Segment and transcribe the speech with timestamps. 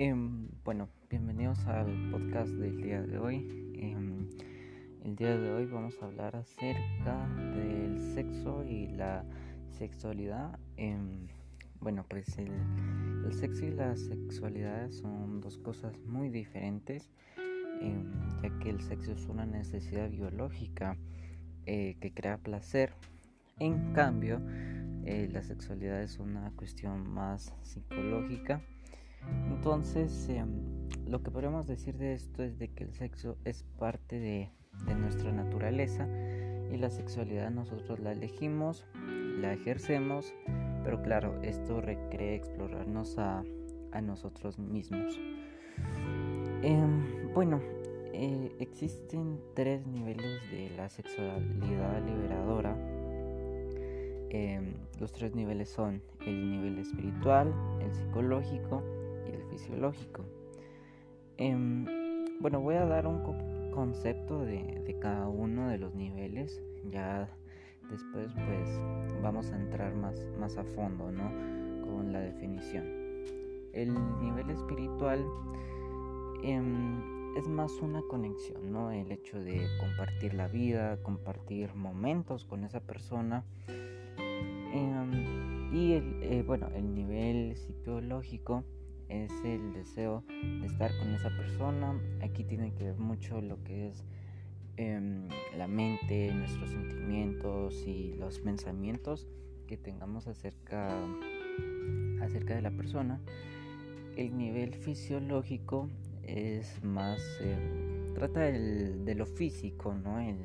[0.00, 3.72] Em, bueno, bienvenidos al podcast del día de hoy.
[3.74, 4.28] Em,
[5.02, 7.26] el día de hoy vamos a hablar acerca
[7.56, 9.24] del sexo y la
[9.76, 10.56] sexualidad.
[10.76, 11.26] Em,
[11.80, 12.52] bueno, pues el,
[13.26, 17.10] el, sexo y la sexualidad son dos cosas muy diferentes,
[18.40, 20.96] ya que el sexo es una necesidad biológica
[21.66, 22.92] eh, que crea placer.
[23.58, 24.40] En cambio,
[25.04, 28.62] eh, la sexualidad es una cuestión más psicológica.
[29.50, 30.68] Entonces, em,
[31.06, 34.50] lo que podemos decir de esto es de que el sexo es parte de,
[34.96, 36.06] nuestra naturaleza
[36.70, 38.86] y la sexualidad nosotros la elegimos,
[39.40, 40.32] la ejercemos,
[40.84, 43.42] pero claro, esto requiere explorarnos a,
[44.02, 45.18] nosotros mismos.
[46.62, 47.60] Em, bueno,
[48.12, 52.76] eh, existen tres niveles de la sexualidad liberadora.
[54.30, 58.82] Em, los tres niveles son el nivel espiritual, el psicológico
[59.58, 60.24] fisiológico.
[61.36, 61.84] Em,
[62.40, 66.62] bueno, voy a dar un concepto de, cada uno de los niveles.
[66.90, 67.28] Ya
[67.90, 71.30] después pues vamos a entrar más, más a fondo ¿no?
[71.86, 72.84] con la definición.
[73.72, 75.24] El nivel espiritual
[76.42, 78.90] em, es más una conexión, ¿no?
[78.90, 83.44] El hecho de compartir la vida, compartir momentos con esa persona.
[84.72, 88.64] Em, y el, eh, bueno, el nivel psicológico
[89.08, 91.98] es el deseo de estar con esa persona.
[92.22, 94.04] Aquí tiene que ver mucho lo que es
[94.76, 99.26] em, la mente, nuestros sentimientos y los pensamientos
[99.66, 100.88] que tengamos acerca,
[102.22, 103.20] acerca de la persona.
[104.16, 105.88] El nivel fisiológico
[106.22, 110.18] es más, eh, trata de lo físico, ¿no?
[110.20, 110.36] El,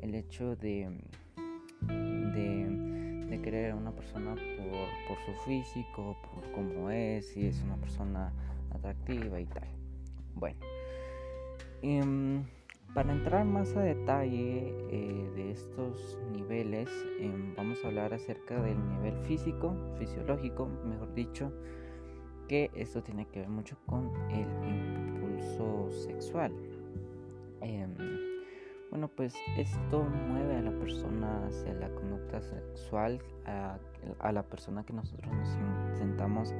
[0.00, 0.90] el hecho de,
[1.82, 2.77] de,
[3.48, 8.30] querer a una persona por, por su físico, por cómo es, si es una persona
[8.74, 9.66] atractiva y tal.
[10.34, 10.58] Bueno,
[11.80, 12.44] em,
[12.92, 18.76] para entrar más a detalle eh, de estos niveles, em, vamos a hablar acerca del
[18.86, 21.50] nivel físico, fisiológico, mejor dicho,
[22.48, 26.52] que esto tiene que ver mucho con el impulso sexual.
[28.98, 33.78] Bueno, pues esto mueve a la persona hacia la conducta sexual, a,
[34.32, 36.52] la persona que nosotros nos sentamos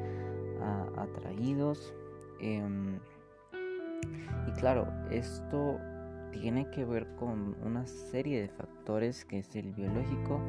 [0.96, 1.92] atraídos.
[2.40, 3.00] Em,
[4.46, 5.80] y claro, esto
[6.30, 10.40] tiene que ver con una serie de factores que es el biológico,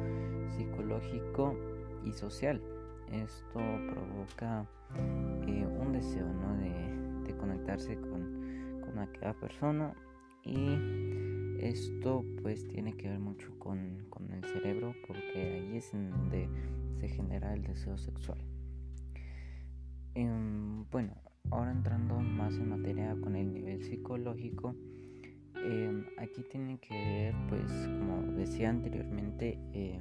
[0.56, 1.56] psicológico
[2.04, 2.62] y social.
[3.10, 3.58] Esto
[3.88, 4.64] provoca
[4.94, 6.54] eh, un deseo ¿no?
[6.54, 9.92] de, de conectarse con, con, aquella persona
[10.44, 11.09] y
[11.60, 16.48] esto pues tiene que ver mucho con, con el cerebro porque ahí es donde
[16.98, 18.38] se genera el deseo sexual.
[20.14, 21.14] Em, bueno,
[21.50, 24.74] ahora entrando más en materia con el nivel psicológico,
[25.54, 30.00] em, aquí tiene que ver pues como decía anteriormente eh,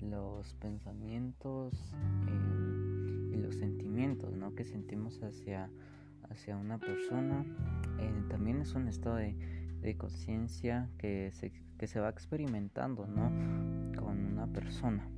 [0.00, 1.94] los pensamientos
[2.26, 4.54] eh, y los sentimientos ¿no?
[4.54, 5.70] que sentimos hacia,
[6.28, 7.44] hacia una persona.
[8.00, 9.36] Eh, también es un estado de,
[9.82, 13.30] de conciencia que se, que se va experimentando ¿no?
[14.00, 15.08] con una persona.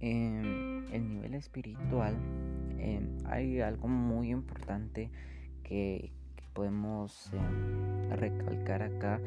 [0.00, 2.16] En el nivel espiritual
[2.78, 5.10] eh, hay algo muy importante
[5.62, 6.12] que,
[6.52, 7.30] podemos
[8.10, 9.20] recalcar acá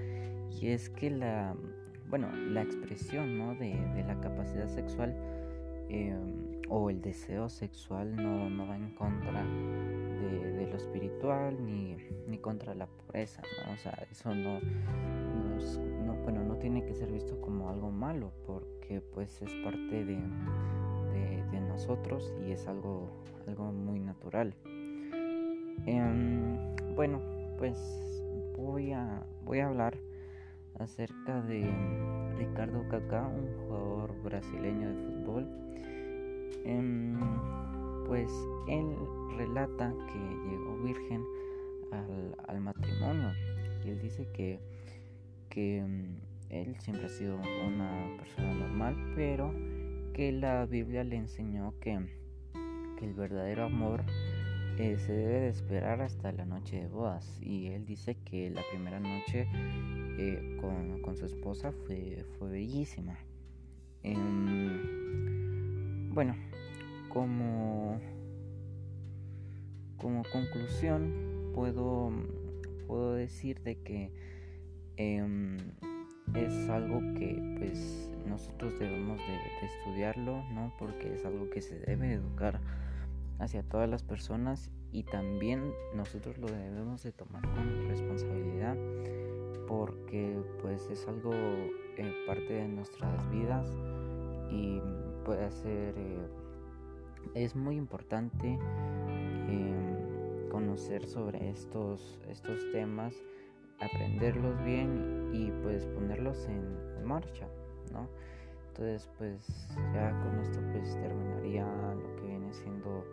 [0.51, 1.55] y es que la
[2.09, 3.55] bueno, la expresión ¿no?
[3.55, 5.15] de, la capacidad sexual
[5.89, 9.62] em, o el deseo sexual no, no va en contra de,
[10.77, 11.97] espiritual ni,
[12.27, 13.73] ni, contra la pureza, ¿no?
[13.73, 14.59] O sea, eso no,
[16.05, 20.19] no, bueno, no tiene que ser visto como algo malo porque pues es parte de,
[21.51, 23.09] de, nosotros y es algo,
[23.47, 24.53] algo muy natural.
[25.85, 27.19] Em, bueno,
[27.57, 27.77] pues
[28.57, 29.97] voy a, voy a hablar
[30.79, 31.69] acerca de
[32.37, 35.47] Ricardo Kaká, un jugador brasileño de fútbol.
[36.65, 37.17] Em,
[38.05, 38.31] pues
[38.67, 38.95] él
[39.37, 40.19] relata que
[40.49, 41.23] llegó virgen
[42.47, 43.31] al, matrimonio
[43.85, 44.59] y él dice que,
[45.49, 46.19] que em,
[46.49, 49.53] él siempre ha sido una persona normal, pero
[50.13, 51.99] que la Biblia le enseñó que,
[52.97, 54.03] que el verdadero amor
[54.77, 58.61] eh, se debe de esperar hasta la noche de bodas y él dice que la
[58.71, 59.47] primera noche
[60.17, 63.15] eh, con, su esposa fue, fue bellísima.
[64.01, 64.71] Em,
[66.11, 66.35] bueno,
[67.13, 68.01] como,
[69.97, 72.11] como conclusión puedo,
[72.87, 74.11] puedo decir de que
[74.97, 75.57] em,
[76.33, 80.73] es algo que pues nosotros debemos de, de, estudiarlo, ¿no?
[80.79, 82.59] Porque es algo que se debe educar
[83.37, 88.75] hacia todas las personas y también nosotros lo debemos de tomar con responsabilidad
[89.67, 93.69] porque pues es algo eh, parte de nuestras vidas
[94.49, 94.81] y
[95.23, 96.27] puede ser eh,
[97.33, 98.59] es muy importante
[99.47, 103.15] em, conocer sobre estos estos temas
[103.79, 107.47] aprenderlos bien y pues ponerlos en marcha
[107.91, 108.07] no
[108.67, 113.03] entonces pues ya con esto pues terminaría lo que viene siendo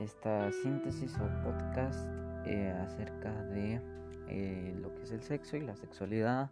[0.00, 2.08] esta síntesis o podcast
[2.46, 3.80] eh, acerca de
[4.28, 6.50] eh, lo que es el sexo y la sexualidad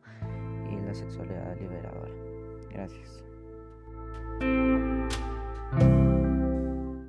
[0.70, 2.12] y la sexualidad liberadora.
[2.70, 3.24] Gracias.